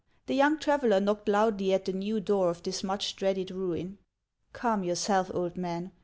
[0.25, 3.99] The young traveller knocked loudly at the new door of this much dreaded ruin."
[4.51, 5.91] Calm yourself, old man.